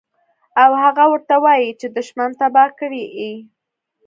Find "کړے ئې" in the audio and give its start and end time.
2.79-3.33